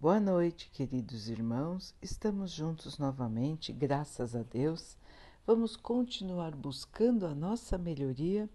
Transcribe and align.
Boa 0.00 0.20
noite, 0.20 0.70
queridos 0.70 1.28
irmãos. 1.28 1.92
Estamos 2.00 2.52
juntos 2.52 2.98
novamente, 2.98 3.72
graças 3.72 4.36
a 4.36 4.44
Deus. 4.44 4.96
Vamos 5.44 5.74
continuar 5.74 6.54
buscando 6.54 7.26
a 7.26 7.34
nossa 7.34 7.76
melhoria, 7.76 8.48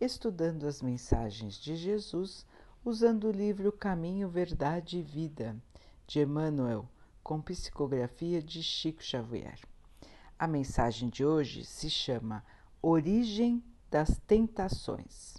estudando 0.00 0.66
as 0.66 0.82
mensagens 0.82 1.54
de 1.54 1.76
Jesus, 1.76 2.44
usando 2.84 3.28
o 3.28 3.30
livro 3.30 3.70
Caminho, 3.70 4.28
Verdade 4.28 4.98
e 4.98 5.02
Vida, 5.02 5.56
de 6.04 6.18
Emmanuel, 6.18 6.88
com 7.22 7.40
psicografia 7.40 8.42
de 8.42 8.60
Chico 8.60 9.00
Xavier. 9.00 9.60
A 10.36 10.48
mensagem 10.48 11.08
de 11.08 11.24
hoje 11.24 11.64
se 11.64 11.88
chama 11.88 12.44
Origem 12.82 13.62
das 13.88 14.20
Tentações. 14.26 15.36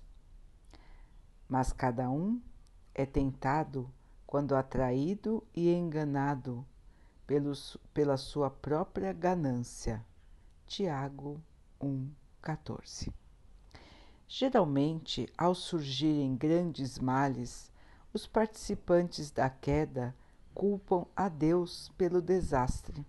Mas 1.49 1.73
cada 1.73 2.09
um 2.09 2.41
é 2.95 3.05
tentado 3.05 3.91
quando 4.29 4.55
atraído 4.55 5.43
e 5.55 5.73
enganado 5.73 6.63
pela 7.95 8.15
sua 8.15 8.47
própria 8.47 9.11
ganância. 9.11 10.05
Tiago 10.67 11.41
1,14 11.81 13.11
Geralmente, 14.27 15.27
ao 15.35 15.55
surgirem 15.55 16.35
grandes 16.35 16.99
males, 16.99 17.71
os 18.13 18.27
participantes 18.27 19.31
da 19.31 19.49
queda 19.49 20.15
culpam 20.53 21.07
a 21.15 21.27
Deus 21.27 21.91
pelo 21.97 22.21
desastre. 22.21 23.03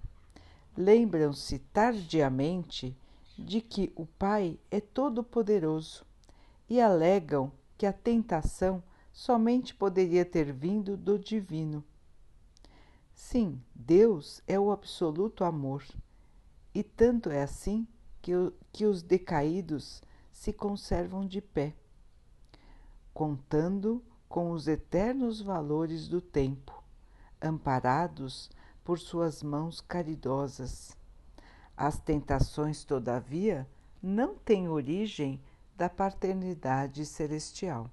Lembram-se 0.75 1.59
tardiamente 1.59 2.97
de 3.39 3.61
que 3.61 3.93
o 3.95 4.07
Pai 4.07 4.59
é 4.71 4.81
todo-poderoso 4.81 6.03
e 6.67 6.81
alegam 6.81 7.53
que 7.77 7.85
a 7.85 7.93
tentação 7.93 8.83
somente 9.13 9.75
poderia 9.75 10.25
ter 10.25 10.53
vindo 10.53 10.97
do 10.97 11.19
divino. 11.19 11.85
Sim, 13.15 13.63
Deus 13.75 14.43
é 14.47 14.59
o 14.59 14.71
absoluto 14.71 15.45
amor, 15.45 15.85
e 16.75 16.83
tanto 16.83 17.31
é 17.31 17.43
assim 17.43 17.87
que, 18.23 18.33
que 18.73 18.87
os 18.87 19.03
decaídos 19.03 20.03
se 20.33 20.53
conservam 20.53 21.27
de 21.27 21.41
pé, 21.41 21.75
contando 23.13 24.03
com 24.29 24.53
os 24.53 24.69
eternos 24.69 25.41
valores 25.41 26.09
do 26.09 26.21
tempo, 26.21 26.83
amparados 27.43 28.51
por 28.85 28.99
suas 28.99 29.43
mãos 29.43 29.81
caridosas. 29.81 30.97
As 31.77 31.99
tentações, 31.99 32.85
todavia, 32.85 33.69
não 34.03 34.35
têm 34.35 34.69
origem 34.69 35.41
da 35.77 35.89
paternidade 35.89 37.05
celestial. 37.05 37.91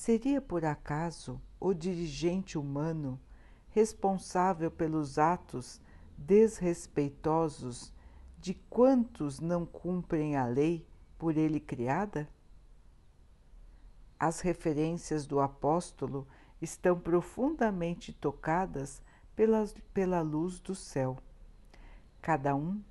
Seria 0.00 0.40
por 0.40 0.64
acaso 0.64 1.38
o 1.60 1.74
dirigente 1.74 2.56
humano 2.56 3.20
responsável 3.68 4.70
pelos 4.70 5.18
atos 5.18 5.78
desrespeitosos 6.16 7.92
de 8.38 8.54
quantos 8.54 9.40
não 9.40 9.66
cumprem 9.66 10.38
a 10.38 10.46
lei 10.46 10.88
por 11.18 11.36
ele 11.36 11.60
criada? 11.60 12.26
As 14.18 14.40
referências 14.40 15.26
do 15.26 15.38
apóstolo 15.38 16.26
estão 16.62 16.98
profundamente 16.98 18.10
tocadas 18.10 19.02
pela, 19.36 19.66
pela 19.92 20.22
luz 20.22 20.60
do 20.60 20.74
céu. 20.74 21.18
Cada 22.22 22.56
um 22.56 22.82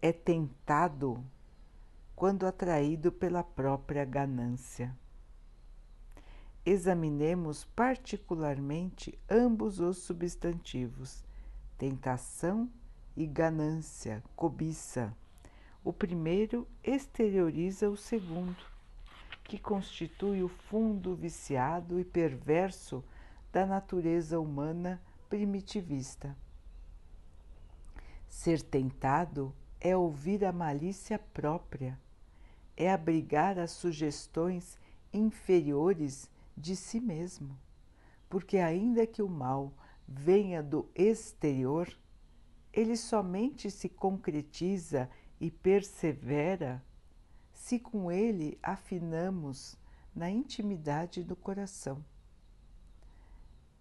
é 0.00 0.12
tentado 0.12 1.22
quando 2.16 2.46
atraído 2.46 3.12
pela 3.12 3.44
própria 3.44 4.06
ganância 4.06 4.96
examinemos 6.64 7.64
particularmente 7.64 9.18
ambos 9.28 9.80
os 9.80 9.98
substantivos, 9.98 11.22
tentação 11.76 12.70
e 13.16 13.26
ganância, 13.26 14.22
cobiça. 14.34 15.14
O 15.84 15.92
primeiro 15.92 16.66
exterioriza 16.82 17.90
o 17.90 17.96
segundo, 17.96 18.64
que 19.42 19.58
constitui 19.58 20.42
o 20.42 20.48
fundo 20.48 21.14
viciado 21.14 22.00
e 22.00 22.04
perverso 22.04 23.04
da 23.52 23.66
natureza 23.66 24.40
humana 24.40 25.00
primitivista. 25.28 26.34
Ser 28.26 28.62
tentado 28.62 29.54
é 29.78 29.94
ouvir 29.94 30.44
a 30.46 30.52
malícia 30.52 31.18
própria, 31.18 32.00
é 32.74 32.90
abrigar 32.90 33.58
as 33.58 33.70
sugestões 33.72 34.78
inferiores 35.12 36.28
de 36.56 36.76
si 36.76 37.00
mesmo, 37.00 37.58
porque, 38.28 38.58
ainda 38.58 39.06
que 39.06 39.22
o 39.22 39.28
mal 39.28 39.72
venha 40.06 40.62
do 40.62 40.88
exterior, 40.94 41.88
ele 42.72 42.96
somente 42.96 43.70
se 43.70 43.88
concretiza 43.88 45.08
e 45.40 45.50
persevera 45.50 46.82
se 47.52 47.78
com 47.78 48.10
ele 48.10 48.58
afinamos 48.62 49.78
na 50.14 50.30
intimidade 50.30 51.22
do 51.22 51.34
coração. 51.34 52.04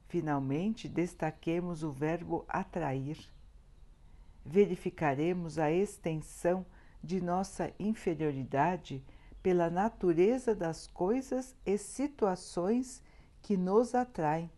Finalmente, 0.07 0.87
destaquemos 0.87 1.83
o 1.83 1.91
verbo 1.91 2.45
atrair. 2.47 3.17
Verificaremos 4.45 5.57
a 5.57 5.71
extensão 5.71 6.65
de 7.03 7.19
nossa 7.19 7.73
inferioridade 7.79 9.03
pela 9.43 9.69
natureza 9.69 10.55
das 10.55 10.87
coisas 10.87 11.53
e 11.65 11.77
situações 11.77 13.03
que 13.41 13.57
nos 13.57 13.93
atraem. 13.93 14.49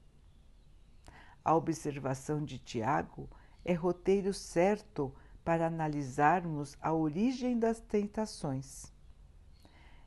A 1.44 1.56
observação 1.56 2.44
de 2.44 2.60
Tiago 2.60 3.28
é 3.66 3.74
roteiro 3.74 4.32
certo 4.32 5.12
para 5.44 5.66
analisarmos 5.66 6.78
a 6.80 6.94
origem 6.94 7.58
das 7.58 7.80
tentações. 7.80 8.94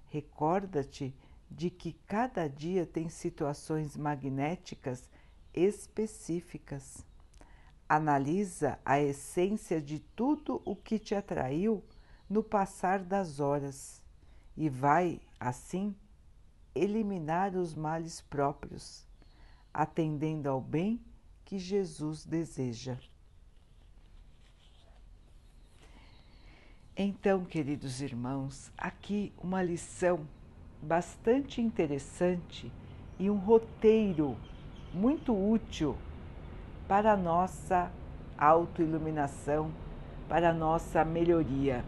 Recorda-te 0.06 1.14
de 1.50 1.70
que 1.70 1.92
cada 2.06 2.48
dia 2.48 2.86
tem 2.86 3.08
situações 3.08 3.96
magnéticas 3.96 5.10
específicas. 5.52 7.04
Analisa 7.88 8.78
a 8.84 9.00
essência 9.00 9.80
de 9.80 9.98
tudo 9.98 10.62
o 10.64 10.76
que 10.76 11.00
te 11.00 11.16
atraiu 11.16 11.82
no 12.28 12.44
passar 12.44 13.02
das 13.02 13.40
horas 13.40 13.97
e 14.58 14.68
vai, 14.68 15.20
assim, 15.38 15.94
eliminar 16.74 17.54
os 17.54 17.76
males 17.76 18.20
próprios, 18.20 19.06
atendendo 19.72 20.48
ao 20.48 20.60
bem 20.60 21.00
que 21.44 21.60
Jesus 21.60 22.26
deseja. 22.26 22.98
Então, 26.96 27.44
queridos 27.44 28.00
irmãos, 28.00 28.72
aqui 28.76 29.32
uma 29.38 29.62
lição 29.62 30.26
bastante 30.82 31.60
interessante 31.60 32.72
e 33.16 33.30
um 33.30 33.36
roteiro 33.36 34.36
muito 34.92 35.32
útil 35.32 35.96
para 36.88 37.12
a 37.12 37.16
nossa 37.16 37.92
autoiluminação, 38.36 39.70
para 40.28 40.50
a 40.50 40.52
nossa 40.52 41.04
melhoria. 41.04 41.84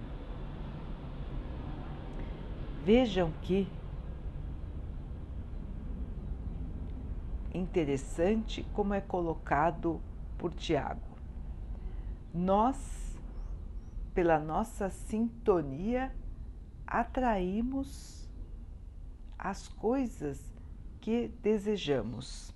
Vejam 2.84 3.30
que 3.42 3.68
interessante 7.52 8.64
como 8.72 8.94
é 8.94 9.00
colocado 9.00 10.00
por 10.38 10.54
Tiago. 10.54 11.10
Nós, 12.32 13.18
pela 14.14 14.38
nossa 14.38 14.88
sintonia, 14.88 16.14
atraímos 16.86 18.28
as 19.38 19.68
coisas 19.68 20.40
que 21.00 21.28
desejamos. 21.42 22.54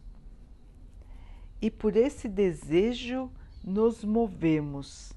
E 1.60 1.70
por 1.70 1.96
esse 1.96 2.28
desejo 2.28 3.30
nos 3.62 4.04
movemos 4.04 5.12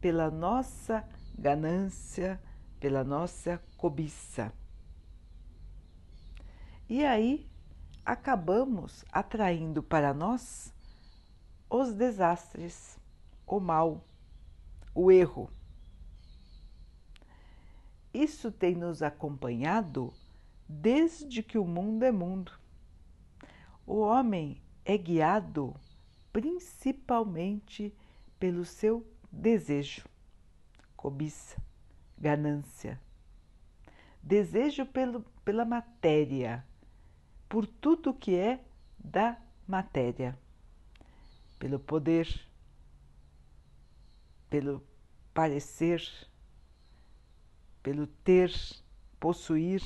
pela 0.00 0.30
nossa 0.30 1.04
ganância, 1.36 2.40
pela 2.80 3.04
nossa 3.04 3.62
cobiça. 3.76 4.52
E 6.88 7.04
aí 7.04 7.46
acabamos 8.04 9.04
atraindo 9.12 9.82
para 9.82 10.14
nós 10.14 10.72
os 11.68 11.92
desastres, 11.92 12.98
o 13.46 13.60
mal, 13.60 14.04
o 14.94 15.12
erro. 15.12 15.50
Isso 18.12 18.50
tem 18.50 18.74
nos 18.74 19.02
acompanhado 19.02 20.12
desde 20.66 21.42
que 21.42 21.58
o 21.58 21.66
mundo 21.66 22.04
é 22.04 22.10
mundo. 22.10 22.52
O 23.86 23.98
homem 23.98 24.62
é 24.84 24.96
guiado 24.96 25.74
principalmente 26.32 27.94
pelo 28.38 28.64
seu 28.64 29.06
desejo, 29.30 30.04
cobiça 30.96 31.67
ganância, 32.20 33.00
desejo 34.22 34.84
pelo, 34.86 35.22
pela 35.44 35.64
matéria, 35.64 36.64
por 37.48 37.66
tudo 37.66 38.14
que 38.14 38.34
é 38.34 38.64
da 38.98 39.40
matéria. 39.66 40.38
pelo 41.58 41.78
poder, 41.80 42.28
pelo 44.48 44.80
parecer, 45.34 46.00
pelo 47.82 48.06
ter, 48.06 48.52
possuir. 49.18 49.82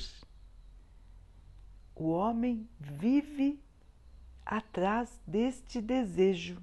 O 1.95 2.09
homem 2.09 2.69
vive 2.79 3.59
atrás 4.45 5.19
deste 5.25 5.81
desejo. 5.81 6.61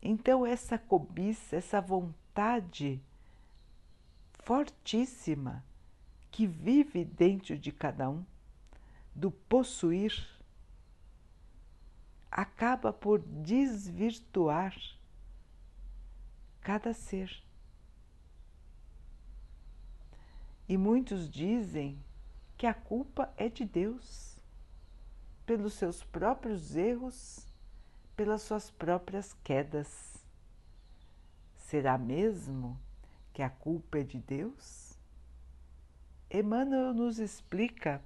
Então, 0.00 0.46
essa 0.46 0.78
cobiça, 0.78 1.56
essa 1.56 1.80
vontade 1.80 2.27
fortíssima 4.44 5.64
que 6.30 6.46
vive 6.46 7.04
dentro 7.04 7.58
de 7.58 7.72
cada 7.72 8.08
um, 8.08 8.24
do 9.12 9.30
possuir, 9.30 10.12
acaba 12.30 12.92
por 12.92 13.18
desvirtuar 13.18 14.72
cada 16.60 16.94
ser. 16.94 17.42
E 20.68 20.76
muitos 20.76 21.28
dizem 21.28 21.98
que 22.56 22.66
a 22.66 22.74
culpa 22.74 23.32
é 23.36 23.48
de 23.48 23.64
Deus, 23.64 24.38
pelos 25.44 25.72
seus 25.74 26.04
próprios 26.04 26.76
erros, 26.76 27.48
pelas 28.14 28.42
suas 28.42 28.70
próprias 28.70 29.34
quedas. 29.42 30.07
Será 31.68 31.98
mesmo 31.98 32.80
que 33.30 33.42
a 33.42 33.50
culpa 33.50 33.98
é 33.98 34.02
de 34.02 34.18
Deus? 34.18 34.98
Emmanuel 36.30 36.94
nos 36.94 37.18
explica, 37.18 38.02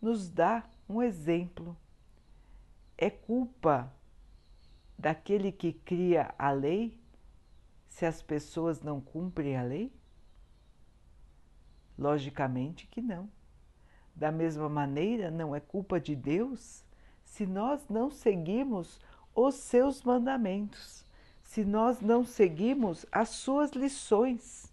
nos 0.00 0.30
dá 0.30 0.62
um 0.88 1.02
exemplo. 1.02 1.76
É 2.96 3.10
culpa 3.10 3.92
daquele 4.96 5.50
que 5.50 5.72
cria 5.72 6.32
a 6.38 6.52
lei 6.52 7.00
se 7.88 8.06
as 8.06 8.22
pessoas 8.22 8.80
não 8.80 9.00
cumprem 9.00 9.56
a 9.56 9.64
lei? 9.64 9.92
Logicamente 11.98 12.86
que 12.86 13.00
não. 13.00 13.28
Da 14.14 14.30
mesma 14.30 14.68
maneira, 14.68 15.32
não 15.32 15.52
é 15.52 15.58
culpa 15.58 15.98
de 15.98 16.14
Deus 16.14 16.84
se 17.24 17.44
nós 17.44 17.88
não 17.88 18.08
seguimos 18.08 19.00
os 19.34 19.56
seus 19.56 20.00
mandamentos, 20.04 21.04
se 21.50 21.64
nós 21.64 22.00
não 22.00 22.24
seguimos 22.24 23.04
as 23.10 23.30
suas 23.30 23.72
lições. 23.72 24.72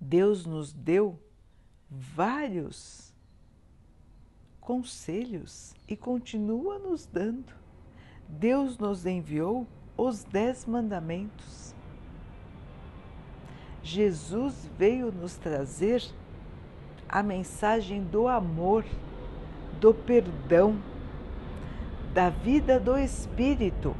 Deus 0.00 0.46
nos 0.46 0.72
deu 0.72 1.20
vários 1.90 3.12
conselhos 4.62 5.74
e 5.86 5.94
continua 5.94 6.78
nos 6.78 7.04
dando. 7.04 7.52
Deus 8.26 8.78
nos 8.78 9.04
enviou 9.04 9.66
os 9.94 10.24
Dez 10.24 10.64
Mandamentos. 10.64 11.74
Jesus 13.82 14.70
veio 14.78 15.12
nos 15.12 15.36
trazer 15.36 16.02
a 17.06 17.22
mensagem 17.22 18.02
do 18.04 18.26
amor, 18.26 18.86
do 19.78 19.92
perdão, 19.92 20.80
da 22.18 22.30
vida 22.30 22.80
do 22.80 22.98
Espírito. 22.98 23.94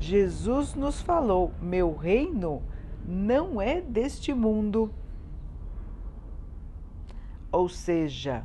Jesus 0.00 0.74
nos 0.74 1.00
falou: 1.00 1.54
Meu 1.62 1.94
reino 1.94 2.64
não 3.06 3.62
é 3.62 3.80
deste 3.80 4.34
mundo. 4.34 4.92
Ou 7.52 7.68
seja, 7.68 8.44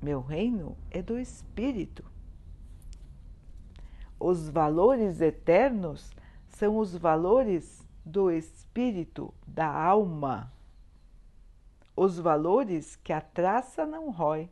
meu 0.00 0.20
reino 0.20 0.76
é 0.88 1.02
do 1.02 1.18
Espírito. 1.18 2.04
Os 4.16 4.48
valores 4.48 5.20
eternos 5.20 6.12
são 6.46 6.78
os 6.78 6.96
valores 6.96 7.84
do 8.04 8.30
espírito, 8.30 9.34
da 9.44 9.66
alma. 9.66 10.52
Os 11.96 12.20
valores 12.20 12.94
que 12.94 13.12
a 13.12 13.20
traça 13.20 13.84
não 13.84 14.12
rói. 14.12 14.48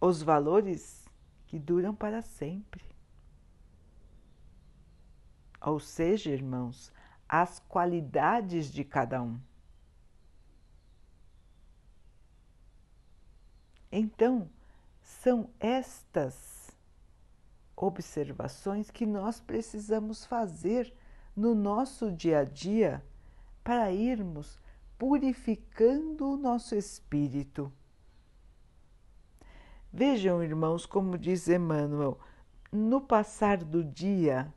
Os 0.00 0.22
valores 0.22 1.04
que 1.46 1.58
duram 1.58 1.94
para 1.94 2.22
sempre. 2.22 2.84
Ou 5.60 5.80
seja, 5.80 6.30
irmãos, 6.30 6.92
as 7.28 7.58
qualidades 7.68 8.70
de 8.70 8.84
cada 8.84 9.22
um. 9.22 9.40
Então, 13.90 14.48
são 15.02 15.50
estas 15.58 16.70
observações 17.74 18.90
que 18.90 19.06
nós 19.06 19.40
precisamos 19.40 20.24
fazer 20.24 20.92
no 21.34 21.54
nosso 21.54 22.12
dia 22.12 22.40
a 22.40 22.44
dia 22.44 23.04
para 23.62 23.92
irmos 23.92 24.58
purificando 24.98 26.28
o 26.28 26.36
nosso 26.36 26.74
espírito. 26.74 27.72
Vejam, 29.92 30.42
irmãos, 30.42 30.84
como 30.86 31.16
diz 31.16 31.48
Emmanuel, 31.48 32.18
no 32.70 33.00
passar 33.00 33.58
do 33.58 33.82
dia, 33.82 34.52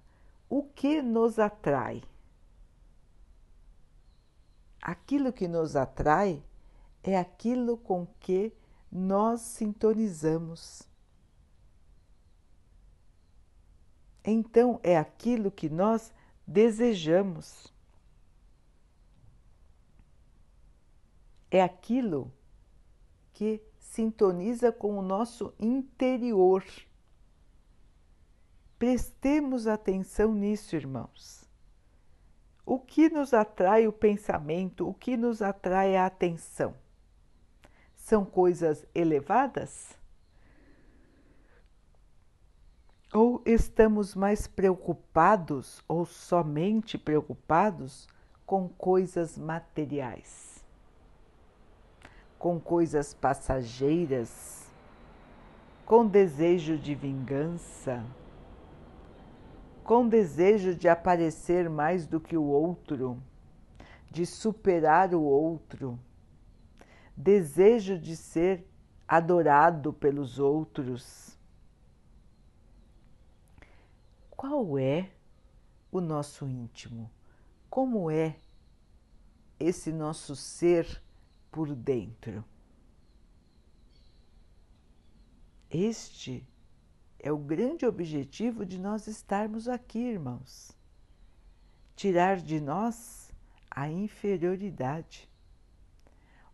o 0.50 0.64
que 0.64 1.02
nos 1.02 1.40
atrai? 1.40 2.04
Aquilo 4.82 5.32
que 5.32 5.48
nos 5.48 5.76
atrai 5.76 6.44
é 7.04 7.18
aquilo 7.18 7.78
com 7.78 8.06
que 8.20 8.54
nós 8.92 9.42
sintonizamos. 9.42 10.90
então 14.24 14.80
é 14.84 14.98
aquilo 14.98 15.52
que 15.52 15.70
nós 15.70 16.14
desejamos. 16.46 17.68
É 21.50 21.62
aquilo 21.62 22.32
que 23.34 23.62
sintoniza 23.92 24.72
com 24.72 24.98
o 24.98 25.02
nosso 25.02 25.54
interior. 25.60 26.64
Prestemos 28.80 29.68
atenção 29.68 30.34
nisso, 30.34 30.78
irmãos. 30.78 31.44
O 32.66 32.80
que 32.80 33.10
nos 33.10 33.34
atrai 33.34 33.88
o 33.88 33.92
pensamento, 33.92 34.88
o 34.88 34.94
que 34.94 35.18
nos 35.18 35.42
atrai 35.42 35.98
a 35.98 36.06
atenção? 36.06 36.74
São 37.94 38.24
coisas 38.24 38.86
elevadas? 38.96 39.98
Ou 43.14 43.44
estamos 43.46 44.16
mais 44.16 44.48
preocupados 44.48 45.84
ou 45.86 46.06
somente 46.06 46.98
preocupados 46.98 48.08
com 48.46 48.70
coisas 48.70 49.38
materiais, 49.38 50.51
com 52.42 52.60
coisas 52.60 53.14
passageiras, 53.14 54.66
com 55.86 56.08
desejo 56.08 56.76
de 56.76 56.96
vingança, 56.96 58.04
com 59.84 60.08
desejo 60.08 60.74
de 60.74 60.90
aparecer 60.90 61.70
mais 61.70 62.08
do 62.08 62.20
que 62.20 62.36
o 62.36 62.42
outro, 62.42 63.22
de 64.10 64.26
superar 64.26 65.14
o 65.14 65.22
outro, 65.22 66.00
desejo 67.16 67.96
de 68.00 68.18
ser 68.18 68.68
adorado 69.08 69.94
pelos 69.94 70.40
outros. 70.40 71.38
Qual 74.32 74.80
é 74.80 75.12
o 75.92 76.02
nosso 76.02 76.48
íntimo, 76.48 77.08
como 77.70 78.10
é 78.10 78.36
esse 79.60 79.92
nosso 79.92 80.36
ser 80.36 81.04
por 81.52 81.76
dentro. 81.76 82.44
Este 85.70 86.46
é 87.20 87.32
o 87.32 87.38
grande 87.38 87.86
objetivo 87.86 88.66
de 88.66 88.80
nós 88.80 89.08
estarmos 89.08 89.68
aqui, 89.68 90.00
irmãos. 90.00 90.72
Tirar 91.96 92.38
de 92.38 92.60
nós 92.60 93.32
a 93.70 93.90
inferioridade, 93.90 95.30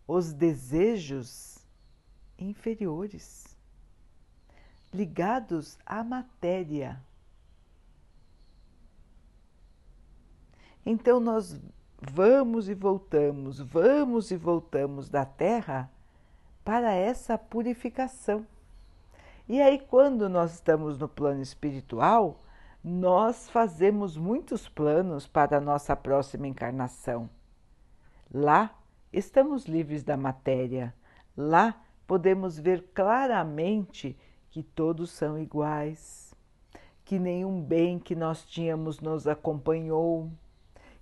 os 0.06 0.32
desejos 0.32 1.58
inferiores, 2.38 3.56
ligados 4.92 5.78
à 5.86 6.04
matéria 6.04 7.02
Então 10.90 11.20
nós 11.20 11.60
vamos 12.00 12.68
e 12.68 12.74
voltamos, 12.74 13.60
vamos 13.60 14.30
e 14.30 14.36
voltamos 14.36 15.08
da 15.08 15.24
Terra 15.24 15.90
para 16.64 16.92
essa 16.92 17.38
purificação. 17.38 18.46
E 19.48 19.62
aí, 19.62 19.78
quando 19.78 20.28
nós 20.28 20.54
estamos 20.54 20.98
no 20.98 21.08
plano 21.08 21.40
espiritual, 21.40 22.42
nós 22.84 23.48
fazemos 23.48 24.16
muitos 24.16 24.68
planos 24.68 25.26
para 25.26 25.56
a 25.56 25.60
nossa 25.60 25.96
próxima 25.96 26.46
encarnação. 26.46 27.28
Lá 28.32 28.74
estamos 29.12 29.64
livres 29.64 30.04
da 30.04 30.16
matéria, 30.16 30.94
Lá 31.40 31.80
podemos 32.04 32.58
ver 32.58 32.88
claramente 32.92 34.18
que 34.50 34.60
todos 34.60 35.12
são 35.12 35.38
iguais, 35.38 36.34
que 37.04 37.16
nenhum 37.16 37.62
bem 37.62 37.96
que 37.96 38.16
nós 38.16 38.44
tínhamos 38.44 38.98
nos 38.98 39.28
acompanhou, 39.28 40.28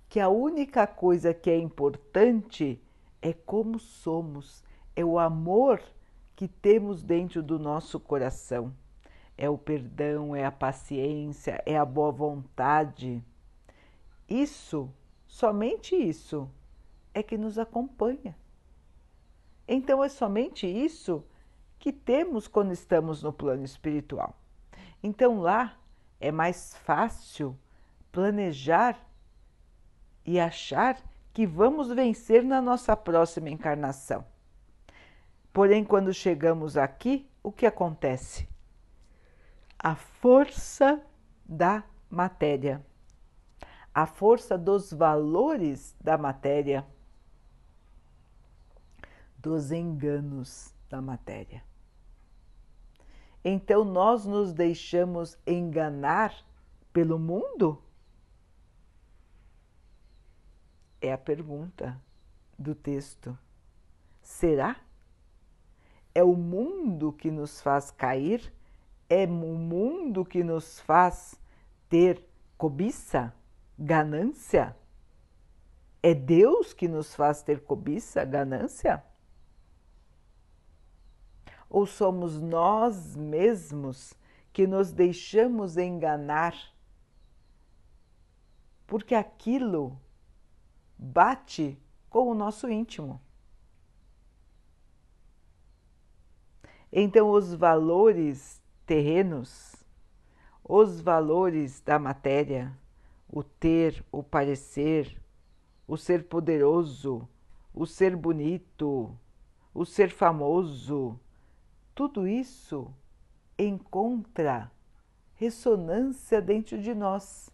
que 0.09 0.19
a 0.19 0.29
única 0.29 0.87
coisa 0.87 1.33
que 1.33 1.49
é 1.49 1.57
importante 1.57 2.81
é 3.21 3.33
como 3.33 3.77
somos, 3.79 4.63
é 4.95 5.03
o 5.03 5.19
amor 5.19 5.81
que 6.35 6.47
temos 6.47 7.03
dentro 7.03 7.43
do 7.43 7.59
nosso 7.59 7.99
coração, 7.99 8.73
é 9.37 9.49
o 9.49 9.57
perdão, 9.57 10.35
é 10.35 10.45
a 10.45 10.51
paciência, 10.51 11.61
é 11.65 11.77
a 11.77 11.85
boa 11.85 12.11
vontade. 12.11 13.23
Isso, 14.27 14.91
somente 15.25 15.95
isso, 15.95 16.49
é 17.13 17.21
que 17.21 17.37
nos 17.37 17.57
acompanha. 17.59 18.35
Então 19.67 20.03
é 20.03 20.09
somente 20.09 20.65
isso 20.65 21.23
que 21.77 21.91
temos 21.91 22.47
quando 22.47 22.71
estamos 22.71 23.21
no 23.21 23.33
plano 23.33 23.63
espiritual. 23.63 24.39
Então 25.03 25.39
lá 25.39 25.77
é 26.19 26.31
mais 26.31 26.75
fácil 26.77 27.57
planejar 28.11 29.06
e 30.27 30.39
achar 30.39 31.01
que 31.33 31.47
vamos 31.47 31.87
vencer 31.87 32.43
na 32.43 32.61
nossa 32.61 32.97
próxima 32.97 33.49
encarnação. 33.49 34.25
Porém, 35.53 35.85
quando 35.85 36.13
chegamos 36.13 36.75
aqui, 36.75 37.27
o 37.41 37.51
que 37.51 37.65
acontece? 37.65 38.47
A 39.79 39.95
força 39.95 41.01
da 41.45 41.83
matéria, 42.09 42.85
a 43.93 44.05
força 44.05 44.57
dos 44.57 44.91
valores 44.91 45.95
da 46.01 46.17
matéria 46.17 46.85
dos 49.37 49.71
enganos 49.71 50.73
da 50.89 51.01
matéria. 51.01 51.63
Então 53.45 53.85
nós 53.85 54.25
nos 54.25 54.51
deixamos 54.51 55.37
enganar 55.47 56.35
pelo 56.91 57.17
mundo? 57.17 57.81
É 61.01 61.13
a 61.13 61.17
pergunta 61.17 61.99
do 62.57 62.73
texto. 62.73 63.37
Será? 64.21 64.75
É 66.13 66.23
o 66.23 66.35
mundo 66.35 67.13
que 67.13 67.29
nos 67.29 67.61
faz 67.61 67.91
cair? 67.91 68.53
É 69.09 69.25
o 69.25 69.29
mundo 69.29 70.25
que 70.25 70.43
nos 70.43 70.79
faz 70.79 71.39
ter 71.87 72.25
cobiça, 72.57 73.33
ganância? 73.77 74.75
É 76.01 76.13
Deus 76.13 76.73
que 76.73 76.87
nos 76.87 77.15
faz 77.15 77.41
ter 77.41 77.61
cobiça, 77.61 78.25
ganância? 78.25 79.03
ou 81.69 81.85
somos 81.85 82.39
nós 82.39 83.15
mesmos 83.15 84.13
que 84.53 84.65
nos 84.65 84.91
deixamos 84.91 85.77
enganar? 85.77 86.55
Porque 88.85 89.13
aquilo 89.13 89.99
bate 90.97 91.77
com 92.09 92.29
o 92.29 92.33
nosso 92.33 92.69
íntimo. 92.69 93.21
Então, 96.91 97.29
os 97.29 97.53
valores 97.53 98.61
terrenos, 98.85 99.75
os 100.63 101.01
valores 101.01 101.81
da 101.81 101.99
matéria, 101.99 102.75
o 103.29 103.43
ter, 103.43 104.03
o 104.11 104.23
parecer, 104.23 105.21
o 105.87 105.97
ser 105.97 106.23
poderoso, 106.27 107.27
o 107.73 107.85
ser 107.85 108.15
bonito, 108.15 109.15
o 109.73 109.85
ser 109.85 110.09
famoso, 110.09 111.19
tudo 111.93 112.27
isso 112.27 112.93
encontra 113.57 114.71
ressonância 115.35 116.41
dentro 116.41 116.81
de 116.81 116.93
nós. 116.93 117.49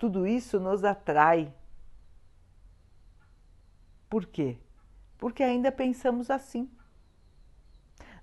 Tudo 0.00 0.26
isso 0.26 0.58
nos 0.58 0.82
atrai. 0.82 1.54
Por 4.08 4.26
quê? 4.26 4.58
Porque 5.16 5.44
ainda 5.44 5.70
pensamos 5.70 6.28
assim. 6.28 6.68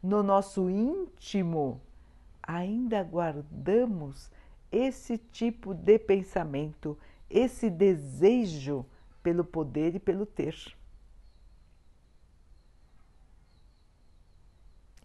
No 0.04 0.22
nosso 0.22 0.70
íntimo, 0.70 1.80
ainda 2.44 3.02
guardamos 3.04 4.30
esse 4.70 5.18
tipo 5.18 5.74
de 5.74 5.98
pensamento, 5.98 6.98
esse 7.30 7.70
desejo 7.70 8.86
pelo 9.24 9.46
poder 9.46 9.96
e 9.96 10.00
pelo 10.00 10.26
ter. 10.26 10.76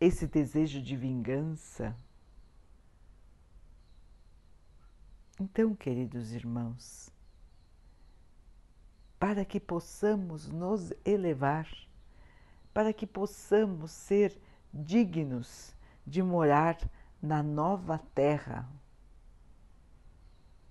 esse 0.02 0.26
desejo 0.26 0.82
de 0.82 0.96
vingança. 0.96 1.96
Então, 5.44 5.74
queridos 5.74 6.30
irmãos, 6.30 7.10
para 9.18 9.44
que 9.44 9.58
possamos 9.58 10.48
nos 10.48 10.92
elevar, 11.04 11.68
para 12.72 12.92
que 12.92 13.04
possamos 13.08 13.90
ser 13.90 14.40
dignos 14.72 15.74
de 16.06 16.22
morar 16.22 16.78
na 17.20 17.42
nova 17.42 17.98
terra, 18.14 18.68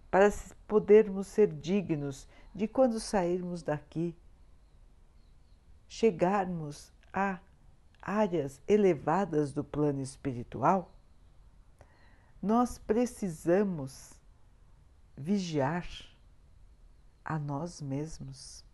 para 0.09 0.31
podermos 0.65 1.27
ser 1.27 1.51
dignos 1.51 2.25
de 2.55 2.65
quando 2.65 2.97
sairmos 2.97 3.61
daqui, 3.61 4.15
chegarmos 5.89 6.93
a 7.11 7.41
áreas 8.01 8.61
elevadas 8.65 9.51
do 9.51 9.65
plano 9.65 10.01
espiritual, 10.01 10.95
nós 12.41 12.77
precisamos 12.77 14.20
vigiar 15.21 15.85
a 17.23 17.37
nós 17.37 17.79
mesmos, 17.79 18.65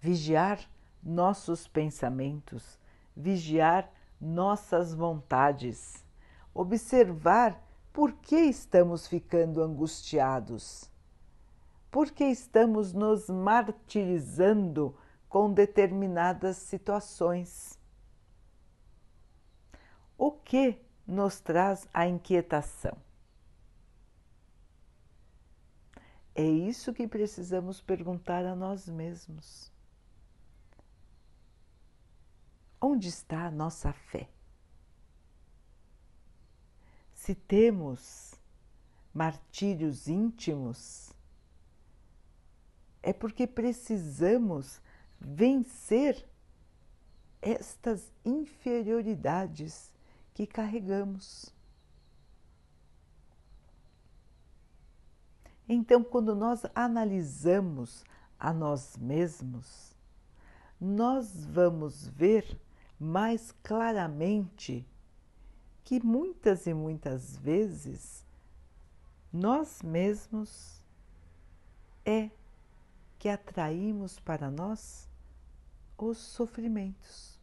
vigiar 0.00 0.58
nossos 1.00 1.68
pensamentos, 1.68 2.78
vigiar 3.16 3.88
nossas 4.20 4.92
vontades, 4.92 6.04
observar 6.52 7.62
por 7.92 8.12
que 8.14 8.36
estamos 8.36 9.06
ficando 9.06 9.62
angustiados, 9.62 10.90
por 11.88 12.10
que 12.10 12.24
estamos 12.24 12.92
nos 12.92 13.28
martirizando 13.28 14.94
com 15.28 15.52
determinadas 15.52 16.56
situações. 16.56 17.78
O 20.18 20.32
que 20.32 20.80
nos 21.06 21.40
traz 21.40 21.88
a 21.94 22.06
inquietação? 22.06 23.09
É 26.34 26.44
isso 26.44 26.92
que 26.92 27.08
precisamos 27.08 27.80
perguntar 27.80 28.44
a 28.44 28.54
nós 28.54 28.88
mesmos. 28.88 29.70
Onde 32.80 33.08
está 33.08 33.46
a 33.46 33.50
nossa 33.50 33.92
fé? 33.92 34.28
Se 37.12 37.34
temos 37.34 38.34
martírios 39.12 40.08
íntimos, 40.08 41.12
é 43.02 43.12
porque 43.12 43.46
precisamos 43.46 44.80
vencer 45.20 46.26
estas 47.42 48.10
inferioridades 48.24 49.92
que 50.32 50.46
carregamos. 50.46 51.54
Então, 55.72 56.02
quando 56.02 56.34
nós 56.34 56.66
analisamos 56.74 58.04
a 58.36 58.52
nós 58.52 58.96
mesmos, 58.96 59.94
nós 60.80 61.44
vamos 61.44 62.08
ver 62.08 62.60
mais 62.98 63.52
claramente 63.62 64.84
que 65.84 66.04
muitas 66.04 66.66
e 66.66 66.74
muitas 66.74 67.36
vezes 67.36 68.26
nós 69.32 69.80
mesmos 69.80 70.82
é 72.04 72.32
que 73.16 73.28
atraímos 73.28 74.18
para 74.18 74.50
nós 74.50 75.08
os 75.96 76.18
sofrimentos. 76.18 77.38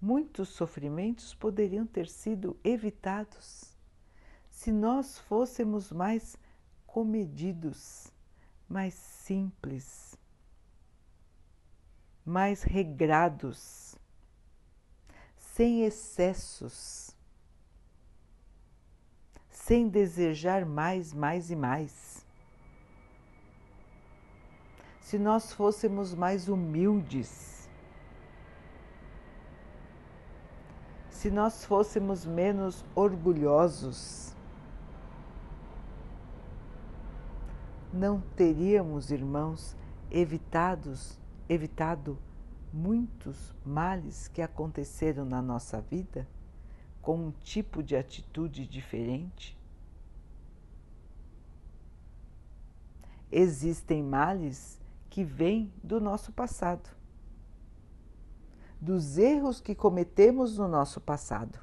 Muitos 0.00 0.48
sofrimentos 0.48 1.34
poderiam 1.34 1.86
ter 1.86 2.08
sido 2.08 2.56
evitados 2.64 3.69
se 4.60 4.70
nós 4.70 5.18
fôssemos 5.20 5.90
mais 5.90 6.36
comedidos, 6.86 8.12
mais 8.68 8.92
simples, 8.92 10.18
mais 12.26 12.62
regrados, 12.62 13.96
sem 15.34 15.84
excessos, 15.84 17.16
sem 19.48 19.88
desejar 19.88 20.66
mais, 20.66 21.14
mais 21.14 21.50
e 21.50 21.56
mais. 21.56 22.26
Se 25.00 25.18
nós 25.18 25.54
fôssemos 25.54 26.14
mais 26.14 26.50
humildes, 26.50 27.66
se 31.08 31.30
nós 31.30 31.64
fôssemos 31.64 32.26
menos 32.26 32.84
orgulhosos, 32.94 34.29
não 37.92 38.20
teríamos, 38.36 39.10
irmãos, 39.10 39.76
evitados, 40.10 41.18
evitado 41.48 42.18
muitos 42.72 43.52
males 43.64 44.28
que 44.28 44.40
aconteceram 44.40 45.24
na 45.24 45.42
nossa 45.42 45.80
vida 45.80 46.26
com 47.02 47.16
um 47.16 47.30
tipo 47.42 47.82
de 47.82 47.96
atitude 47.96 48.66
diferente? 48.66 49.58
Existem 53.32 54.02
males 54.02 54.80
que 55.08 55.24
vêm 55.24 55.72
do 55.82 56.00
nosso 56.00 56.32
passado, 56.32 56.88
dos 58.80 59.18
erros 59.18 59.60
que 59.60 59.74
cometemos 59.74 60.56
no 60.56 60.68
nosso 60.68 61.00
passado. 61.00 61.58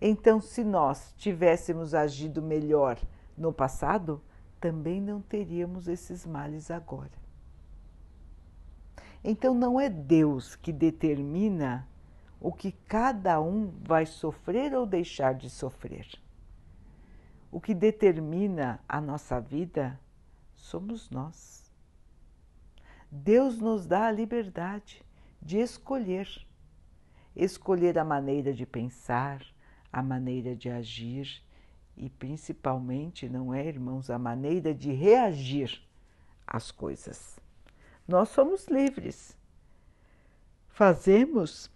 Então, 0.00 0.40
se 0.40 0.64
nós 0.64 1.14
tivéssemos 1.16 1.94
agido 1.94 2.42
melhor 2.42 2.98
no 3.36 3.52
passado, 3.52 4.20
também 4.62 5.00
não 5.00 5.20
teríamos 5.20 5.88
esses 5.88 6.24
males 6.24 6.70
agora. 6.70 7.10
Então, 9.24 9.54
não 9.54 9.80
é 9.80 9.88
Deus 9.88 10.54
que 10.54 10.72
determina 10.72 11.88
o 12.40 12.52
que 12.52 12.70
cada 12.70 13.40
um 13.40 13.72
vai 13.82 14.06
sofrer 14.06 14.72
ou 14.72 14.86
deixar 14.86 15.34
de 15.34 15.50
sofrer. 15.50 16.08
O 17.50 17.60
que 17.60 17.74
determina 17.74 18.78
a 18.88 19.00
nossa 19.00 19.40
vida 19.40 19.98
somos 20.54 21.10
nós. 21.10 21.68
Deus 23.10 23.58
nos 23.58 23.84
dá 23.84 24.06
a 24.06 24.12
liberdade 24.12 25.04
de 25.40 25.58
escolher. 25.58 26.28
Escolher 27.34 27.98
a 27.98 28.04
maneira 28.04 28.52
de 28.52 28.64
pensar, 28.64 29.44
a 29.92 30.02
maneira 30.02 30.54
de 30.54 30.70
agir 30.70 31.42
e, 31.96 32.08
principalmente, 32.08 33.28
não 33.28 33.52
é, 33.52 33.66
irmãos, 33.66 34.10
a 34.10 34.18
maneira 34.18 34.74
de 34.74 34.92
reagir 34.92 35.82
às 36.46 36.70
coisas. 36.70 37.38
Nós 38.06 38.28
somos 38.30 38.66
livres. 38.66 39.36
Fazemos 40.68 41.70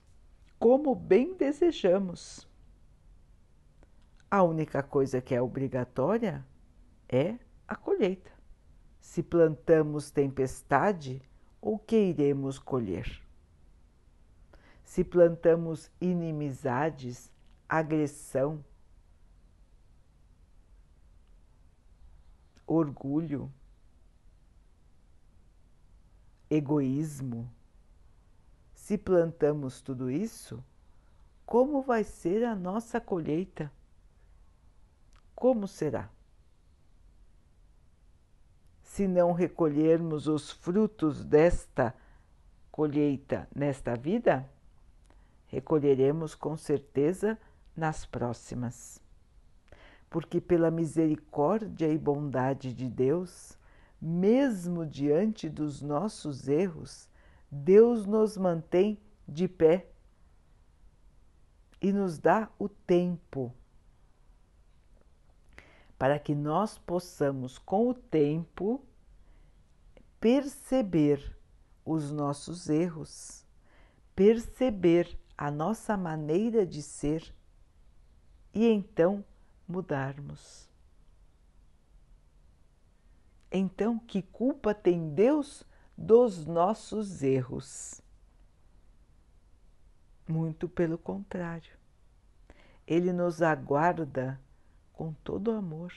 como 0.58 0.94
bem 0.94 1.35
desejamos. 1.35 2.49
A 4.30 4.42
única 4.42 4.82
coisa 4.82 5.20
que 5.20 5.35
é 5.35 5.40
obrigatória 5.40 6.44
é 7.08 7.37
a 7.68 7.76
colheita. 7.76 8.32
Se 9.00 9.23
plantamos 9.23 10.11
tempestade, 10.11 11.23
o 11.61 11.78
que 11.78 11.96
iremos 11.96 12.58
colher? 12.58 13.23
Se 14.85 15.04
plantamos 15.04 15.90
inimizades, 16.00 17.30
agressão, 17.68 18.64
orgulho, 22.66 23.52
egoísmo, 26.50 27.50
se 28.75 28.99
plantamos 28.99 29.80
tudo 29.80 30.11
isso, 30.11 30.62
como 31.44 31.82
vai 31.82 32.04
ser 32.04 32.44
a 32.44 32.54
nossa 32.54 33.00
colheita? 33.00 33.70
Como 35.35 35.68
será? 35.68 36.11
Se 38.82 39.06
não 39.06 39.32
recolhermos 39.32 40.26
os 40.26 40.50
frutos 40.50 41.25
desta 41.25 41.94
colheita 42.70 43.49
nesta 43.54 43.94
vida, 43.94 44.49
recolheremos 45.47 46.34
com 46.34 46.56
certeza 46.56 47.38
nas 47.76 48.06
próximas. 48.06 49.00
Porque, 50.08 50.40
pela 50.40 50.71
misericórdia 50.71 51.88
e 51.88 51.99
bondade 51.99 52.73
de 52.73 52.88
Deus, 52.88 53.58
mesmo 54.00 54.86
diante 54.86 55.49
dos 55.49 55.82
nossos 55.82 56.49
erros, 56.49 57.08
Deus 57.50 58.06
nos 58.06 58.36
mantém 58.36 58.99
de 59.26 59.49
pé 59.49 59.88
e 61.80 61.92
nos 61.92 62.19
dá 62.19 62.49
o 62.58 62.69
tempo 62.69 63.52
para 65.99 66.19
que 66.19 66.34
nós 66.34 66.78
possamos, 66.78 67.58
com 67.58 67.88
o 67.88 67.95
tempo, 67.95 68.84
perceber 70.21 71.36
os 71.84 72.10
nossos 72.10 72.69
erros, 72.69 73.47
perceber 74.14 75.19
a 75.36 75.50
nossa 75.50 75.97
maneira 75.97 76.66
de 76.66 76.82
ser 76.82 77.34
e 78.52 78.66
então 78.66 79.25
mudarmos. 79.66 80.68
Então, 83.50 83.98
que 83.98 84.22
culpa 84.22 84.74
tem 84.74 85.14
Deus 85.14 85.64
dos 85.96 86.44
nossos 86.44 87.22
erros. 87.22 88.02
Muito 90.28 90.68
pelo 90.68 90.98
contrário, 90.98 91.72
Ele 92.86 93.12
nos 93.12 93.40
aguarda 93.40 94.40
com 94.92 95.12
todo 95.12 95.52
amor. 95.52 95.92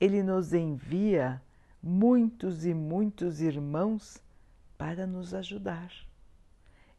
Ele 0.00 0.22
nos 0.22 0.52
envia 0.52 1.40
muitos 1.82 2.64
e 2.64 2.72
muitos 2.72 3.40
irmãos 3.40 4.22
para 4.78 5.06
nos 5.06 5.34
ajudar, 5.34 5.92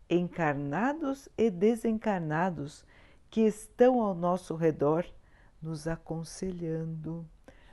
encarnados 0.09 1.27
e 1.37 1.49
desencarnados 1.49 2.85
que 3.33 3.41
estão 3.41 3.99
ao 3.99 4.13
nosso 4.13 4.53
redor, 4.53 5.03
nos 5.59 5.87
aconselhando, 5.87 7.27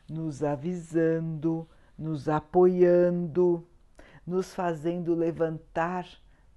nos 0.09 0.43
avisando, 0.43 1.69
nos 1.99 2.31
apoiando, 2.31 3.69
nos 4.27 4.55
fazendo 4.55 5.15
levantar 5.15 6.09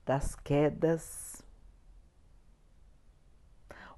das 0.06 0.36
quedas. 0.36 1.44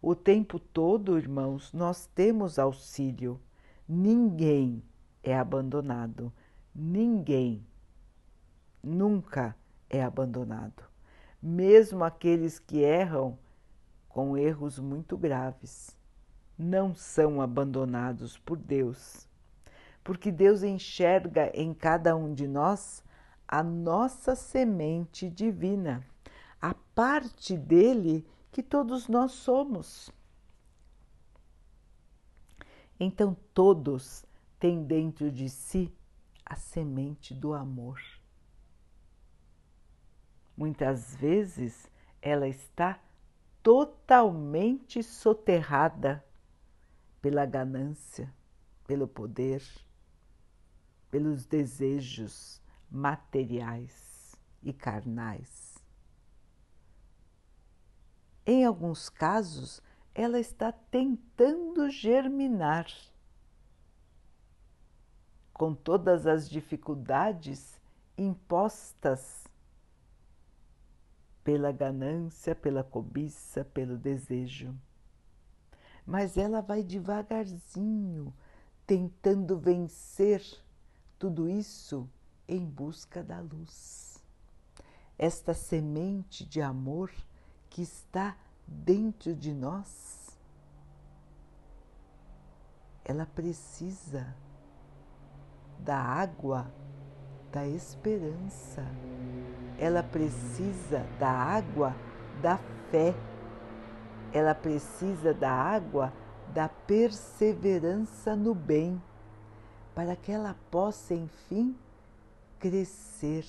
O 0.01 0.15
tempo 0.15 0.57
todo, 0.57 1.19
irmãos, 1.19 1.71
nós 1.71 2.07
temos 2.07 2.57
auxílio. 2.57 3.39
Ninguém 3.87 4.81
é 5.21 5.37
abandonado. 5.37 6.33
Ninguém 6.73 7.63
nunca 8.81 9.55
é 9.87 10.03
abandonado. 10.03 10.81
Mesmo 11.39 12.03
aqueles 12.03 12.57
que 12.57 12.79
erram 12.79 13.37
com 14.15 14.35
erros 14.35 14.79
muito 14.79 15.15
graves, 15.17 15.95
não 16.57 16.95
são 16.95 17.41
abandonados 17.41 18.37
por 18.39 18.57
Deus 18.57 19.27
porque 20.05 20.31
Deus 20.31 20.61
enxerga 20.61 21.51
em 21.51 21.73
cada 21.73 22.15
um 22.15 22.31
de 22.31 22.47
nós 22.47 23.03
a 23.47 23.63
nossa 23.63 24.35
semente 24.35 25.27
divina, 25.27 26.05
a 26.61 26.75
parte 26.93 27.57
dele 27.57 28.23
que 28.51 28.61
todos 28.61 29.07
nós 29.07 29.31
somos. 29.31 30.11
Então, 32.99 33.35
todos 33.51 34.23
têm 34.59 34.83
dentro 34.83 35.31
de 35.31 35.49
si 35.49 35.91
a 36.45 36.55
semente 36.55 37.33
do 37.33 37.55
amor. 37.55 37.99
Muitas 40.55 41.15
vezes 41.15 41.89
ela 42.21 42.47
está 42.47 42.99
totalmente 43.65 45.01
soterrada 45.01 46.23
pela 47.19 47.47
ganância, 47.47 48.31
pelo 48.85 49.07
poder 49.07 49.63
pelos 51.09 51.45
desejos 51.45 52.61
materiais 52.91 54.35
e 54.61 54.73
carnais. 54.73 55.83
Em 58.45 58.65
alguns 58.65 59.09
casos, 59.09 59.81
ela 60.13 60.39
está 60.39 60.71
tentando 60.71 61.89
germinar. 61.89 62.85
Com 65.53 65.73
todas 65.73 66.27
as 66.27 66.47
dificuldades 66.49 67.81
impostas 68.17 69.44
pela 71.45 71.71
ganância, 71.71 72.55
pela 72.55 72.83
cobiça, 72.83 73.63
pelo 73.63 73.99
desejo. 73.99 74.75
Mas 76.03 76.37
ela 76.37 76.59
vai 76.59 76.81
devagarzinho, 76.81 78.33
tentando 78.85 79.59
vencer 79.59 80.43
tudo 81.19 81.47
isso 81.47 82.09
em 82.47 82.65
busca 82.65 83.23
da 83.23 83.39
luz. 83.39 84.17
Esta 85.19 85.53
semente 85.53 86.43
de 86.43 86.63
amor 86.63 87.11
que 87.69 87.83
está 87.83 88.35
dentro 88.67 89.35
de 89.35 89.53
nós, 89.53 90.35
ela 93.03 93.27
precisa 93.27 94.35
da 95.77 95.97
água 95.97 96.73
da 97.55 97.65
esperança, 97.65 98.85
ela 99.79 100.03
precisa 100.03 100.99
da 101.17 101.29
água 101.29 101.95
da 102.41 102.57
fé, 102.91 103.15
ela 104.33 104.53
precisa 104.53 105.33
da 105.33 105.49
água 105.49 106.11
da 106.53 106.67
perseverança 106.67 108.35
no 108.35 108.53
bem, 108.53 109.01
para 109.95 110.17
que 110.17 110.33
ela 110.33 110.53
possa, 110.69 111.13
enfim, 111.13 111.73
crescer, 112.59 113.45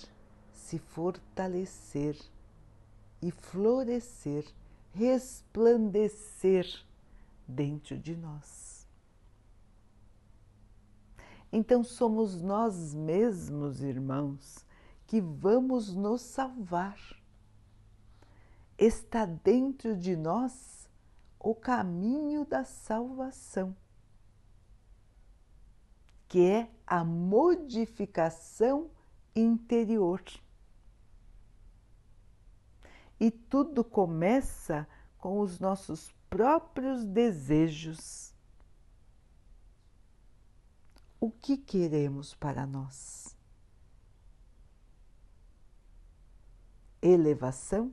se 0.53 0.79
fortalecer 0.79 2.17
e 3.21 3.33
florescer, 3.33 4.45
resplandecer 4.95 6.65
dentro 7.49 7.99
de 7.99 8.15
nós. 8.15 8.66
Então 11.53 11.83
somos 11.83 12.43
nós 12.43 12.95
mesmos, 12.95 13.83
irmãos, 13.83 14.65
que 15.07 15.21
vamos 15.21 15.95
nos 15.95 16.21
salvar. 16.23 16.99
Está 18.77 19.25
dentro 19.25 19.97
de 19.97 20.17
nós 20.17 20.89
o 21.39 21.55
caminho 21.55 22.45
da 22.45 22.65
salvação, 22.65 23.75
que 26.29 26.45
é 26.45 26.69
a 26.87 27.05
modificação 27.05 28.91
interior. 29.35 30.23
E 33.19 33.31
tudo 33.31 33.83
começa 33.83 34.87
com 35.19 35.41
os 35.41 35.59
nossos 35.59 36.13
próprios 36.29 37.05
desejos. 37.05 38.35
O 41.27 41.31
que 41.33 41.57
queremos 41.57 42.35
para 42.35 42.65
nós? 42.65 43.37
Elevação 47.03 47.93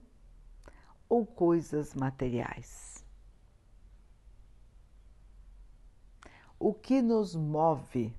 ou 1.09 1.25
coisas 1.25 1.95
materiais? 1.95 3.03
O 6.59 6.75
que 6.75 7.01
nos 7.01 7.33
move 7.35 8.15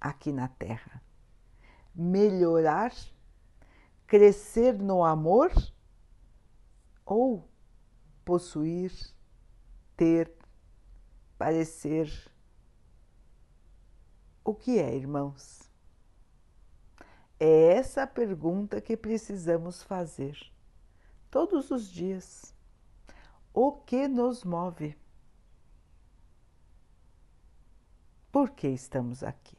aqui 0.00 0.32
na 0.32 0.48
Terra? 0.48 1.00
Melhorar, 1.94 2.92
crescer 4.08 4.76
no 4.76 5.04
amor 5.04 5.52
ou 7.06 7.48
possuir, 8.24 8.92
ter, 9.96 10.36
parecer. 11.38 12.28
O 14.44 14.54
que 14.54 14.78
é, 14.78 14.94
irmãos? 14.94 15.70
É 17.38 17.74
essa 17.74 18.02
a 18.02 18.06
pergunta 18.06 18.80
que 18.80 18.96
precisamos 18.96 19.82
fazer 19.82 20.38
todos 21.30 21.70
os 21.70 21.88
dias. 21.88 22.54
O 23.52 23.72
que 23.72 24.06
nos 24.06 24.44
move? 24.44 24.96
Por 28.30 28.50
que 28.50 28.68
estamos 28.68 29.22
aqui? 29.22 29.56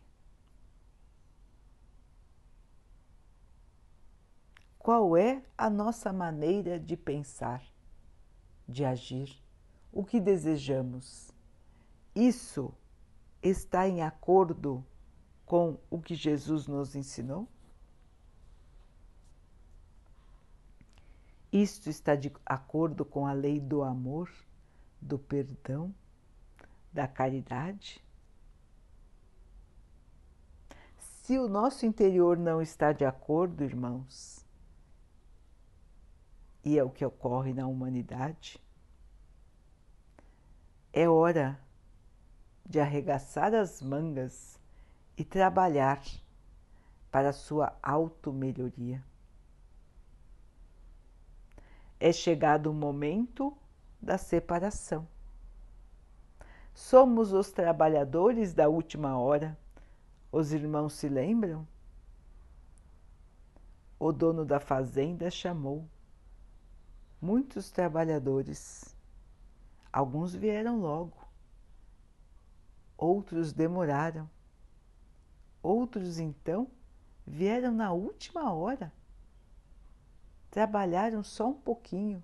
Qual 4.80 5.16
é 5.16 5.44
a 5.58 5.70
nossa 5.70 6.12
maneira 6.12 6.80
de 6.80 6.96
pensar? 6.96 7.62
de 8.72 8.86
agir, 8.86 9.42
o 9.92 10.04
que 10.04 10.20
desejamos. 10.20 11.32
Isso 12.16 12.74
está 13.42 13.88
em 13.88 14.02
acordo 14.02 14.86
com 15.46 15.78
o 15.90 16.00
que 16.00 16.16
Jesus 16.16 16.68
nos 16.68 16.96
ensinou? 16.96 17.48
Isto 21.52 21.90
está 21.90 22.16
de 22.16 22.32
acordo 22.46 23.04
com 23.04 23.28
a 23.28 23.34
lei 23.34 23.60
do 23.60 23.84
amor, 23.84 24.32
do 25.02 25.20
perdão, 25.20 25.94
da 26.94 27.08
caridade? 27.08 28.02
Se 30.98 31.38
o 31.38 31.50
nosso 31.50 31.86
interior 31.86 32.38
não 32.38 32.62
está 32.62 32.94
de 32.94 33.04
acordo, 33.04 33.64
irmãos, 33.64 34.46
e 36.64 36.78
é 36.78 36.84
o 36.84 36.90
que 36.90 37.04
ocorre 37.04 37.54
na 37.54 37.68
humanidade, 37.68 38.62
é 40.94 41.10
hora 41.10 41.60
de 42.72 42.80
arregaçar 42.80 43.54
as 43.54 43.82
mangas 43.82 44.58
e 45.18 45.26
trabalhar 45.26 46.02
para 47.12 47.34
sua 47.34 47.78
auto-melhoria. 47.84 49.04
É 52.00 52.14
chegado 52.14 52.68
o 52.68 52.74
momento 52.74 53.54
da 54.02 54.18
separação. 54.18 55.06
Somos 56.74 57.34
os 57.34 57.52
trabalhadores 57.52 58.54
da 58.54 58.70
última 58.70 59.20
hora. 59.20 59.58
Os 60.32 60.54
irmãos 60.54 60.94
se 60.94 61.10
lembram? 61.10 61.68
O 64.00 64.14
dono 64.14 64.46
da 64.46 64.62
fazenda 64.62 65.30
chamou 65.30 65.86
muitos 67.22 67.70
trabalhadores. 67.70 68.96
Alguns 69.92 70.34
vieram 70.34 70.80
logo, 70.80 71.22
outros 73.02 73.52
demoraram, 73.52 74.30
outros 75.62 76.20
então 76.20 76.70
vieram 77.26 77.74
na 77.74 77.92
última 77.92 78.54
hora. 78.54 78.94
Trabalharam 80.50 81.24
só 81.24 81.50
um 81.50 81.54
pouquinho. 81.54 82.24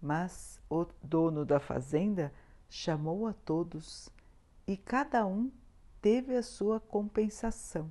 Mas 0.00 0.60
o 0.68 0.84
dono 1.02 1.44
da 1.44 1.58
fazenda 1.58 2.32
chamou 2.68 3.26
a 3.26 3.32
todos 3.32 4.08
e 4.66 4.76
cada 4.76 5.26
um 5.26 5.50
teve 6.00 6.36
a 6.36 6.42
sua 6.42 6.78
compensação. 6.78 7.90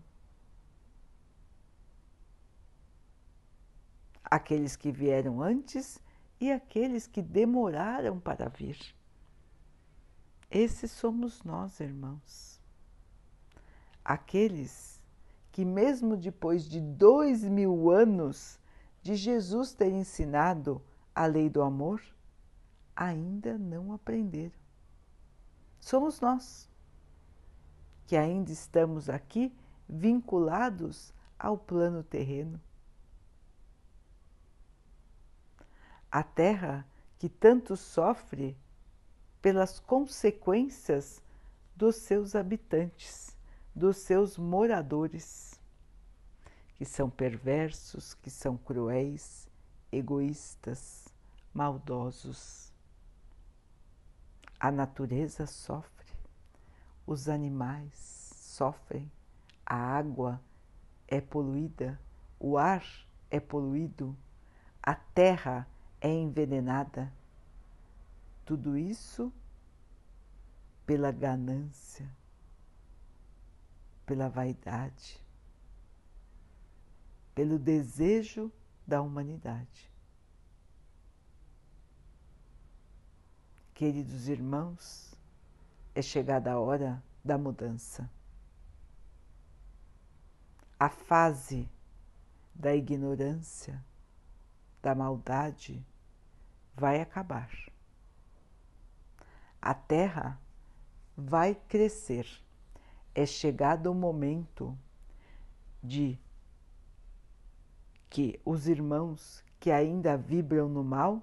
aqueles 4.32 4.78
que 4.78 4.90
vieram 4.94 5.42
antes 5.42 6.00
e 6.40 6.50
aqueles 6.50 7.06
que 7.06 7.22
demoraram 7.22 8.18
para 8.18 8.48
vir. 8.48 8.80
Esses 10.52 10.92
somos 10.92 11.42
nós, 11.44 11.80
irmãos. 11.80 12.62
Aqueles 14.06 15.02
que, 15.52 15.66
mesmo 15.66 16.18
depois 16.18 16.66
de 16.66 16.82
dois 16.82 17.44
mil 17.44 17.90
anos 17.90 18.60
de 19.02 19.16
Jesus 19.16 19.74
ter 19.74 19.92
ensinado 19.92 20.82
a 21.16 21.26
lei 21.26 21.50
do 21.50 21.62
amor, 21.62 22.04
ainda 22.96 23.58
não 23.58 23.94
aprenderam. 23.94 24.60
Somos 25.80 26.20
nós, 26.20 26.70
que 28.06 28.16
ainda 28.16 28.52
estamos 28.52 29.10
aqui 29.10 29.52
vinculados 29.88 31.14
ao 31.40 31.58
plano 31.58 32.04
terreno 32.04 32.60
a 36.12 36.22
terra 36.22 36.86
que 37.18 37.30
tanto 37.30 37.78
sofre 37.78 38.58
pelas 39.42 39.80
consequências 39.80 41.22
dos 41.76 41.96
seus 41.96 42.36
habitantes, 42.36 43.36
dos 43.74 43.98
seus 43.98 44.38
moradores, 44.38 45.60
que 46.78 46.86
são 46.86 47.10
perversos, 47.10 48.14
que 48.14 48.30
são 48.30 48.58
cruéis, 48.58 49.48
egoístas, 49.92 51.08
maldosos. 51.54 52.72
A 54.60 54.72
natureza 54.72 55.46
sofre, 55.48 56.14
os 57.06 57.28
animais 57.28 58.32
sofrem, 58.36 59.12
a 59.66 59.76
água 59.76 60.40
é 61.08 61.20
poluída, 61.20 62.00
o 62.40 62.58
ar 62.58 62.84
é 63.30 63.40
poluído, 63.40 64.16
a 64.84 64.94
terra 64.94 65.68
é 66.00 66.10
envenenada. 66.10 67.12
Tudo 68.52 68.78
isso 68.78 69.32
pela 70.86 71.10
ganância, 71.10 72.06
pela 74.06 74.28
vaidade, 74.28 75.24
pelo 77.34 77.58
desejo 77.58 78.52
da 78.86 79.02
humanidade. 79.02 79.90
Queridos 83.74 84.28
irmãos, 84.28 85.16
é 85.96 86.02
chegada 86.02 86.52
a 86.52 86.60
hora 86.60 87.02
da 87.24 87.38
mudança. 87.38 88.12
A 90.78 90.90
fase 90.90 91.70
da 92.54 92.76
ignorância, 92.76 93.82
da 94.82 94.94
maldade, 94.94 95.82
vai 96.76 97.00
acabar. 97.00 97.71
A 99.62 99.74
terra 99.74 100.40
vai 101.16 101.54
crescer, 101.54 102.28
é 103.14 103.26
chegado 103.26 103.92
o 103.92 103.96
momento 103.96 104.78
de 105.84 106.20
que 108.10 108.40
os 108.44 108.68
irmãos 108.68 109.44
que 109.60 109.72
ainda 109.72 110.18
vibram 110.18 110.68
no 110.68 110.84
mal 110.84 111.22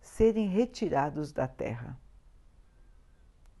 serem 0.00 0.48
retirados 0.48 1.32
da 1.32 1.46
Terra. 1.46 1.98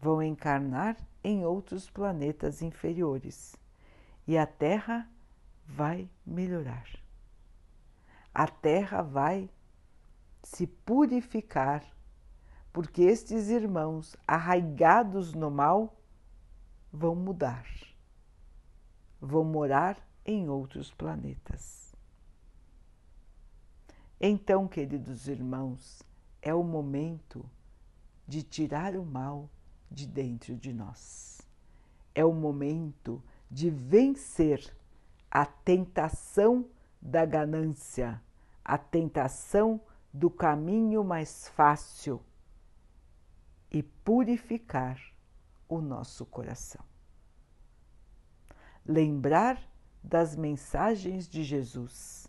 Vão 0.00 0.22
encarnar 0.22 0.96
em 1.22 1.44
outros 1.44 1.90
planetas 1.90 2.62
inferiores 2.62 3.54
e 4.26 4.38
a 4.38 4.46
Terra 4.46 5.10
vai 5.66 6.08
melhorar. 6.24 6.86
A 8.32 8.46
Terra 8.46 9.02
vai 9.02 9.50
se 10.42 10.66
purificar, 10.66 11.84
porque 12.72 13.02
estes 13.02 13.48
irmãos 13.48 14.16
arraigados 14.26 15.34
no 15.34 15.50
mal 15.50 15.96
vão 16.92 17.14
mudar, 17.14 17.66
vão 19.20 19.44
morar 19.44 19.96
em 20.24 20.48
outros 20.48 20.92
planetas. 20.92 21.94
Então, 24.20 24.68
queridos 24.68 25.26
irmãos, 25.26 26.02
é 26.42 26.54
o 26.54 26.62
momento 26.62 27.44
de 28.26 28.42
tirar 28.42 28.94
o 28.94 29.04
mal 29.04 29.48
de 29.90 30.06
dentro 30.06 30.54
de 30.54 30.72
nós. 30.72 31.40
É 32.14 32.24
o 32.24 32.32
momento 32.32 33.22
de 33.50 33.70
vencer 33.70 34.72
a 35.30 35.44
tentação 35.44 36.68
da 37.00 37.24
ganância, 37.24 38.22
a 38.64 38.76
tentação 38.76 39.80
do 40.12 40.28
caminho 40.28 41.02
mais 41.02 41.48
fácil 41.48 42.20
e 43.70 43.82
purificar 43.82 45.00
o 45.68 45.80
nosso 45.80 46.26
coração. 46.26 46.84
Lembrar 48.84 49.60
das 50.02 50.34
mensagens 50.34 51.28
de 51.28 51.44
Jesus, 51.44 52.26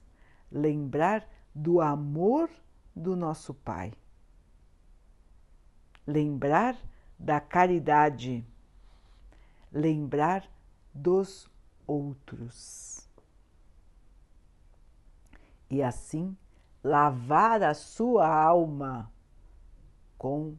lembrar 0.52 1.28
do 1.56 1.82
amor 1.82 2.50
do 2.96 3.16
nosso 3.16 3.54
Pai, 3.54 3.94
lembrar 6.06 6.78
da 7.18 7.40
caridade, 7.40 8.46
lembrar 9.72 10.50
dos 10.94 11.50
outros. 11.88 13.10
E 15.70 15.82
assim 15.82 16.38
lavar 16.84 17.62
a 17.64 17.74
sua 17.74 18.28
alma 18.28 19.12
com 20.18 20.58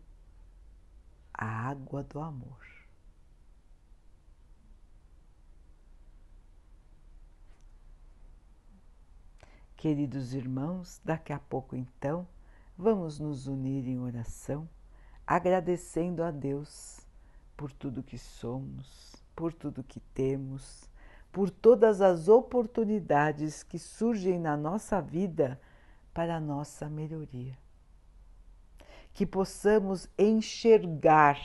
a 1.43 1.71
água 1.71 2.05
do 2.05 2.21
amor. 2.21 2.65
Queridos 9.77 10.35
irmãos, 10.35 11.01
daqui 11.05 11.33
a 11.33 11.41
pouco 11.41 11.75
então 11.75 12.29
vamos 12.79 13.19
nos 13.19 13.49
unir 13.49 13.89
em 13.89 13.99
oração, 13.99 14.69
agradecendo 15.27 16.23
a 16.23 16.31
Deus 16.31 17.01
por 17.57 17.73
tudo 17.73 18.05
que 18.05 18.19
somos, 18.19 19.17
por 19.35 19.53
tudo 19.53 19.83
que 19.83 19.99
temos, 19.99 20.89
por 21.33 21.51
todas 21.51 22.01
as 22.01 22.29
oportunidades 22.29 23.65
que 23.65 23.81
surgem 23.81 24.39
na 24.39 24.57
nossa 24.57 25.03
vida 25.03 25.61
para 26.15 26.37
a 26.37 26.41
nossa 26.41 26.89
melhoria. 26.89 27.62
Que 29.12 29.27
possamos 29.27 30.09
enxergar 30.18 31.38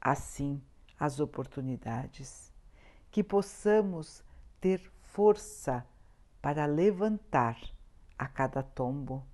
assim 0.00 0.62
as 0.98 1.20
oportunidades, 1.20 2.52
que 3.10 3.22
possamos 3.22 4.24
ter 4.60 4.80
força 5.02 5.86
para 6.40 6.66
levantar 6.66 7.58
a 8.18 8.26
cada 8.26 8.62
tombo, 8.62 9.24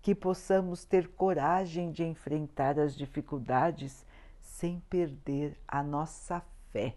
que 0.00 0.14
possamos 0.14 0.84
ter 0.84 1.08
coragem 1.08 1.90
de 1.90 2.04
enfrentar 2.04 2.78
as 2.78 2.94
dificuldades 2.96 4.04
sem 4.40 4.80
perder 4.90 5.56
a 5.66 5.82
nossa 5.82 6.42
fé, 6.70 6.96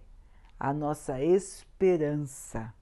a 0.59 0.73
nossa 0.73 1.21
esperança, 1.21 2.73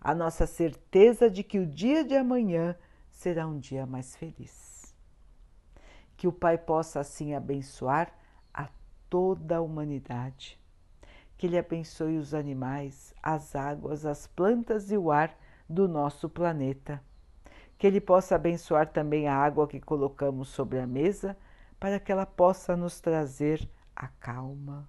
a 0.00 0.14
nossa 0.14 0.46
certeza 0.46 1.30
de 1.30 1.42
que 1.42 1.58
o 1.58 1.66
dia 1.66 2.04
de 2.04 2.16
amanhã 2.16 2.76
será 3.10 3.46
um 3.46 3.58
dia 3.58 3.86
mais 3.86 4.16
feliz. 4.16 4.75
Que 6.16 6.26
o 6.26 6.32
Pai 6.32 6.56
possa 6.56 7.00
assim 7.00 7.34
abençoar 7.34 8.12
a 8.52 8.68
toda 9.10 9.56
a 9.56 9.60
humanidade. 9.60 10.58
Que 11.36 11.46
Ele 11.46 11.58
abençoe 11.58 12.16
os 12.16 12.32
animais, 12.32 13.14
as 13.22 13.54
águas, 13.54 14.06
as 14.06 14.26
plantas 14.26 14.90
e 14.90 14.96
o 14.96 15.10
ar 15.10 15.36
do 15.68 15.86
nosso 15.86 16.28
planeta. 16.28 17.02
Que 17.76 17.86
Ele 17.86 18.00
possa 18.00 18.34
abençoar 18.34 18.88
também 18.88 19.28
a 19.28 19.36
água 19.36 19.68
que 19.68 19.80
colocamos 19.80 20.48
sobre 20.48 20.78
a 20.78 20.86
mesa, 20.86 21.36
para 21.78 22.00
que 22.00 22.10
ela 22.10 22.24
possa 22.24 22.76
nos 22.76 23.00
trazer 23.00 23.68
a 23.94 24.08
calma 24.08 24.88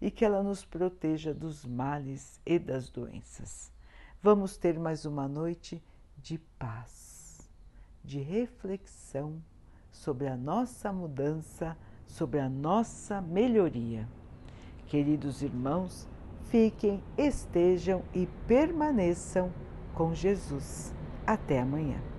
e 0.00 0.10
que 0.10 0.24
ela 0.24 0.42
nos 0.42 0.64
proteja 0.64 1.32
dos 1.32 1.64
males 1.64 2.40
e 2.44 2.58
das 2.58 2.90
doenças. 2.90 3.72
Vamos 4.22 4.56
ter 4.56 4.78
mais 4.78 5.04
uma 5.04 5.26
noite 5.26 5.82
de 6.16 6.38
paz, 6.58 7.48
de 8.04 8.20
reflexão 8.20 9.42
sobre 9.96 10.28
a 10.28 10.36
nossa 10.36 10.92
mudança, 10.92 11.76
sobre 12.06 12.38
a 12.38 12.48
nossa 12.48 13.20
melhoria. 13.20 14.06
Queridos 14.86 15.42
irmãos, 15.42 16.06
fiquem, 16.50 17.02
estejam 17.18 18.02
e 18.14 18.26
permaneçam 18.46 19.50
com 19.94 20.14
Jesus. 20.14 20.94
Até 21.26 21.60
amanhã. 21.60 22.15